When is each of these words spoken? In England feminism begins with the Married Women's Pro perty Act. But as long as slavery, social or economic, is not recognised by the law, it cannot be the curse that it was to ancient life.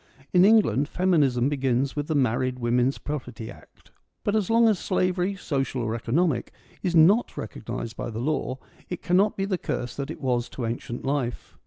In 0.33 0.43
England 0.45 0.89
feminism 0.89 1.47
begins 1.47 1.95
with 1.95 2.07
the 2.07 2.15
Married 2.15 2.57
Women's 2.57 2.97
Pro 2.97 3.19
perty 3.19 3.51
Act. 3.51 3.91
But 4.23 4.35
as 4.35 4.49
long 4.49 4.67
as 4.67 4.79
slavery, 4.79 5.35
social 5.35 5.83
or 5.83 5.93
economic, 5.93 6.51
is 6.81 6.95
not 6.95 7.37
recognised 7.37 7.95
by 7.95 8.09
the 8.09 8.17
law, 8.17 8.57
it 8.89 9.03
cannot 9.03 9.37
be 9.37 9.45
the 9.45 9.59
curse 9.59 9.95
that 9.97 10.09
it 10.09 10.19
was 10.19 10.49
to 10.49 10.65
ancient 10.65 11.05
life. 11.05 11.55